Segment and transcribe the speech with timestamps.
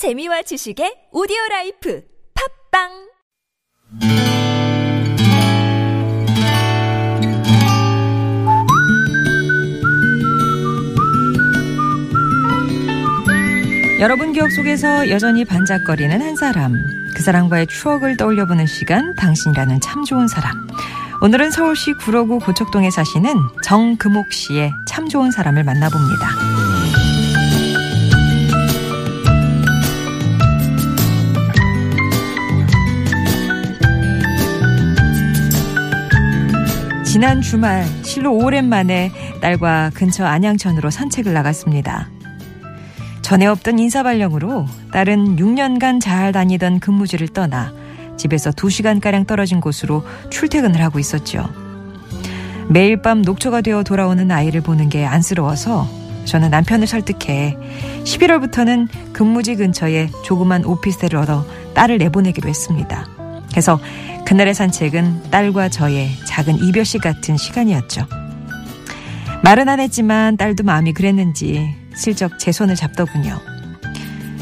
[0.00, 2.00] 재미와 지식의 오디오 life
[2.72, 2.88] 팟빵
[14.00, 16.72] 여러분 기억 속에서 여전히 반짝거리는 한 사람.
[17.14, 20.66] 그 사람과의 추억을 떠올려보는 시간, 당신이라는 참 좋은 사람.
[21.20, 26.69] 오늘은 서울시 구로구 고척동에 사시는 정금옥 씨의 참 좋은 사람을 만나봅니다.
[37.10, 39.10] 지난 주말 실로 오랜만에
[39.40, 42.08] 딸과 근처 안양천으로 산책을 나갔습니다.
[43.20, 47.72] 전에 없던 인사발령으로 딸은 6년간 잘 다니던 근무지를 떠나
[48.16, 51.52] 집에서 2시간가량 떨어진 곳으로 출퇴근을 하고 있었죠.
[52.68, 55.88] 매일 밤 녹초가 되어 돌아오는 아이를 보는 게 안쓰러워서
[56.26, 57.56] 저는 남편을 설득해
[58.04, 63.19] 11월부터는 근무지 근처에 조그만 오피스텔을 얻어 딸을 내보내기로 했습니다.
[63.50, 63.80] 그래서
[64.26, 68.06] 그날의 산책은 딸과 저의 작은 이별식 같은 시간이었죠.
[69.42, 73.40] 말은 안 했지만 딸도 마음이 그랬는지 슬쩍 제 손을 잡더군요.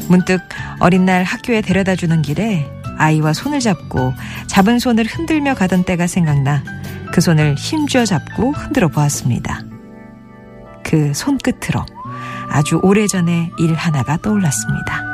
[0.07, 0.41] 문득
[0.79, 4.13] 어린 날 학교에 데려다 주는 길에 아이와 손을 잡고
[4.47, 6.63] 잡은 손을 흔들며 가던 때가 생각나
[7.11, 9.63] 그 손을 힘주어 잡고 흔들어 보았습니다.
[10.83, 11.85] 그 손끝으로
[12.49, 15.08] 아주 오래전의 일 하나가 떠올랐습니다.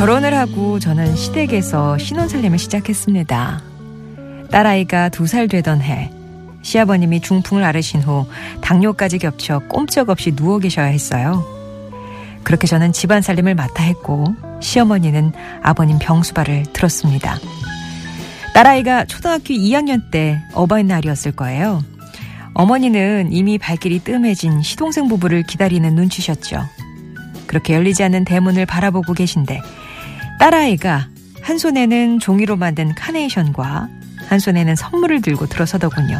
[0.00, 3.62] 결혼을 하고 저는 시댁에서 신혼살림을 시작했습니다.
[4.50, 6.10] 딸아이가 두 살 되던 해,
[6.62, 8.26] 시아버님이 중풍을 앓으신 후
[8.62, 11.44] 당뇨까지 겹쳐 꼼짝없이 누워 계셔야 했어요.
[12.44, 14.24] 그렇게 저는 집안 살림을 맡아 했고,
[14.60, 17.36] 시어머니는 아버님 병수발을 들었습니다.
[18.54, 21.84] 딸아이가 초등학교 2학년 때 어버이날이었을 거예요.
[22.54, 26.64] 어머니는 이미 발길이 뜸해진 시동생 부부를 기다리는 눈치셨죠.
[27.46, 29.60] 그렇게 열리지 않는 대문을 바라보고 계신데
[30.40, 31.06] 딸아이가
[31.42, 33.88] 한 손에는 종이로 만든 카네이션과
[34.28, 36.18] 한 손에는 선물을 들고 들어서더군요.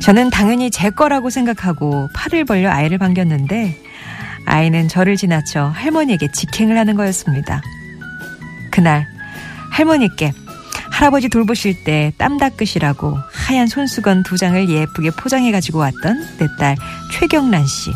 [0.00, 3.76] 저는 당연히 제 거라고 생각하고 팔을 벌려 아이를 반겼는데
[4.46, 7.60] 아이는 저를 지나쳐 할머니에게 직행을 하는 거였습니다.
[8.70, 9.06] 그날
[9.72, 10.32] 할머니께
[10.90, 16.76] 할아버지 돌보실 때 땀 닦으시라고 하얀 손수건 두 장을 예쁘게 포장해 가지고 왔던 내 딸
[17.12, 17.90] 최경란 씨.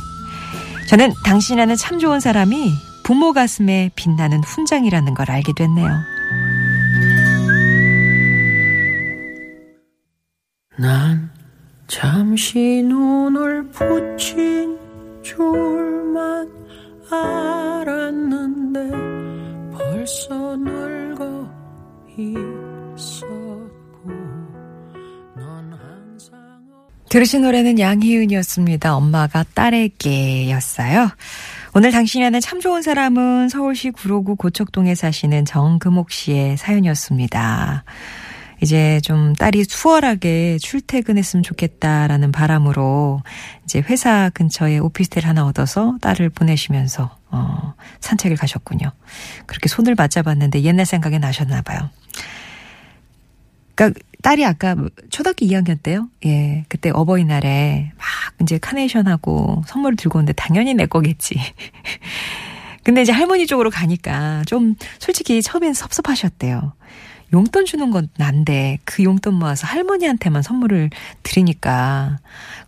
[0.88, 5.88] 저는 당신이라는 참 좋은 사람이 부모 가슴에 빛나는 훈장이라는 걸 알게 됐네요.
[10.78, 11.30] 난
[11.86, 14.78] 잠시 눈을 붙인
[15.22, 16.48] 줄만
[17.10, 18.90] 알았는데
[19.76, 21.50] 벌써 늙어
[22.16, 23.30] 있었고
[25.36, 26.38] 넌 항상
[27.10, 28.94] 들으신 노래는 양희은이었습니다.
[28.94, 31.10] 엄마가 딸에게였어요.
[31.72, 37.84] 오늘 당신이라는 참 좋은 사람은 서울시 구로구 고척동에 사시는 정금옥 씨의 사연이었습니다.
[38.60, 43.22] 이제 좀 딸이 수월하게 출퇴근했으면 좋겠다라는 바람으로
[43.64, 48.90] 이제 회사 근처에 오피스텔 하나 얻어서 딸을 보내시면서 어, 산책을 가셨군요.
[49.46, 51.88] 그렇게 손을 맞잡았는데 옛날 생각이 나셨나 봐요.
[53.76, 54.76] 그러니까 딸이 아까
[55.08, 56.08] 초등학교 2학년 때요.
[56.26, 56.64] 예.
[56.68, 58.06] 그때 어버이날에 막
[58.42, 61.36] 이제 카네이션하고 선물을 들고 오는데 당연히 내 거겠지.
[62.84, 66.72] 근데 이제 할머니 쪽으로 가니까 좀 솔직히 처음엔 섭섭하셨대요.
[67.32, 70.90] 용돈 주는 건 난데 그 용돈 모아서 할머니한테만 선물을
[71.22, 72.18] 드리니까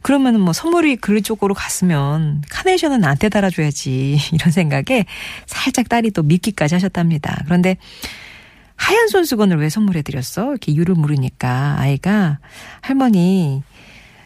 [0.02, 5.06] 그러면 뭐 선물이 그 쪽으로 갔으면 카네이션은 나한테 달아줘야지 이런 생각에
[5.46, 7.42] 살짝 딸이 또 믿기까지 하셨답니다.
[7.44, 7.76] 그런데
[8.76, 10.50] 하얀 손수건을 왜 선물해드렸어?
[10.50, 12.38] 이렇게 유를 물으니까 아이가
[12.80, 13.62] 할머니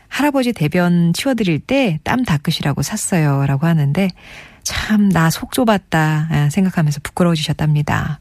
[0.09, 3.45] 할아버지 대변 치워드릴 때 땀 닦으시라고 샀어요.
[3.47, 4.09] 라고 하는데
[4.62, 8.20] 참 나 속 좁았다 생각하면서 부끄러워지셨답니다.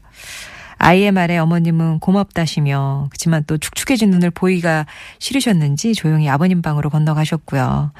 [0.78, 4.84] 아이의 말에 어머님은 고맙다시며 그렇지만 또 축축해진 눈을 보이기가
[5.18, 7.92] 싫으셨는지 조용히 아버님 방으로 건너가셨고요.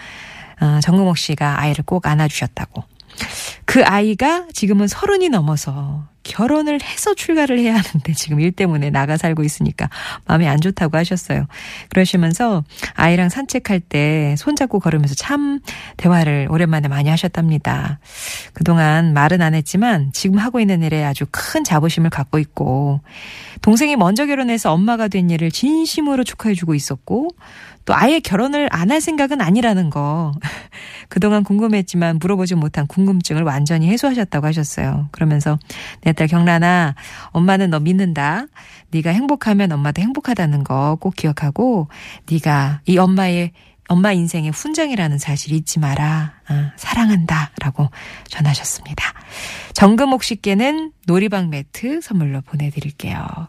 [0.61, 2.85] 어, 정금옥 씨가 아이를 꼭 안아주셨다고.
[3.65, 9.45] 그 아이가 지금은 서른이 넘어서 결혼을 해서 출가를 해야 하는데 지금 일 때문에 나가 살고
[9.45, 9.89] 있으니까
[10.27, 11.47] 마음이 안 좋다고 하셨어요.
[11.91, 12.65] 그러시면서
[12.95, 15.61] 아이랑 산책할 때 손잡고 걸으면서 참
[15.97, 18.01] 대화를 오랜만에 많이 하셨답니다.
[18.57, 23.01] 그동안 말은 안 했지만 지금 하고 있는 일에 아주 큰 자부심을 갖고 있고
[23.61, 27.29] 동생이 먼저 결혼해서 엄마가 된 일을 진심으로 축하해주고 있었고
[27.85, 30.33] 또 아예 결혼을 안 할 생각은 아니라는 거.
[31.11, 35.09] 그동안 궁금했지만 물어보지 못한 궁금증을 완전히 해소하셨다고 하셨어요.
[35.13, 35.59] 그러면서
[36.03, 36.95] 내 딸 경란아,
[37.33, 38.47] 엄마는 너 믿는다.
[38.91, 41.89] 네가 행복하면 엄마도 행복하다는 거 꼭 기억하고
[42.31, 43.53] 네가 이 엄마의
[43.89, 46.35] 엄마 인생의 훈장이라는 사실 잊지 마라.
[46.49, 47.91] 아, 사랑한다 라고
[48.29, 49.13] 전하셨습니다.
[49.73, 53.49] 정금옥 씨께는 놀이방 매트 선물로 보내드릴게요.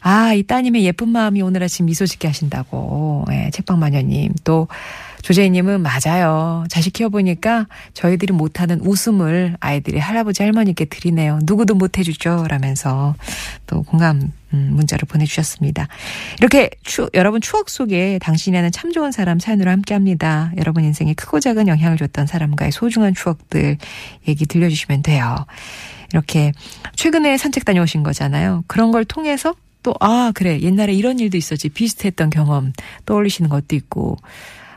[0.00, 3.24] 아, 이 따님의 예쁜 마음이 오늘 아침 미소 짓게 하신다고.
[3.30, 4.34] 예, 책방마녀님.
[4.44, 4.68] 또,
[5.22, 6.64] 조재희님은 맞아요.
[6.68, 11.40] 자식 키워보니까 저희들이 못하는 웃음을 아이들이 할아버지 할머니께 드리네요.
[11.42, 12.46] 누구도 못해주죠.
[12.48, 13.14] 라면서
[13.66, 15.88] 또 공감 음, 문자를 보내주셨습니다.
[16.38, 20.52] 이렇게 추, 여러분 추억 속에 당신이라는 참 좋은 사람 사연으로 함께합니다.
[20.56, 23.76] 여러분 인생에 크고 작은 영향을 줬던 사람과의 소중한 추억들
[24.26, 25.44] 얘기 들려주시면 돼요.
[26.12, 26.52] 이렇게
[26.96, 28.64] 최근에 산책 다녀오신 거잖아요.
[28.66, 30.60] 그런 걸 통해서 또, 아, 그래.
[30.60, 31.68] 옛날에 이런 일도 있었지.
[31.68, 32.72] 비슷했던 경험
[33.06, 34.16] 떠올리시는 것도 있고.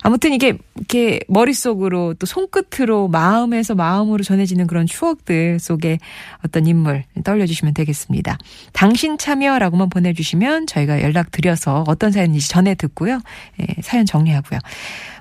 [0.03, 5.99] 아무튼 이게 이렇게 머릿속으로 또 손끝으로 마음에서 마음으로 전해지는 그런 추억들 속에
[6.43, 8.37] 어떤 인물 떠올려주시면 되겠습니다.
[8.73, 13.19] 당신 참여라고만 보내주시면 저희가 연락드려서 어떤 사연인지 전해 듣고요.
[13.61, 14.59] 예, 사연 정리하고요.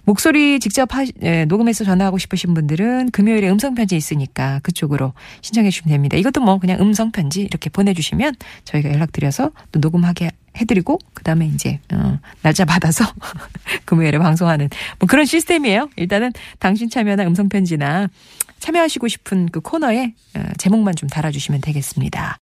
[0.05, 5.13] 목소리 직접 하, 예, 녹음해서 전화하고 싶으신 분들은 금요일에 음성편지 있으니까 그쪽으로
[5.43, 6.17] 신청해 주시면 됩니다.
[6.17, 8.35] 이것도 뭐 그냥 음성편지 이렇게 보내주시면
[8.65, 10.31] 저희가 연락드려서 또 녹음하게
[10.61, 13.05] 해드리고 그다음에 이제 어, 날짜 받아서
[13.85, 14.69] 금요일에 방송하는
[14.99, 15.91] 뭐 그런 시스템이에요.
[15.97, 18.09] 일단은 당신 참여나 음성 편지나
[18.59, 22.39] 참여하시고 싶은 그 코너에 어, 제목만 좀 달아주시면 되겠습니다.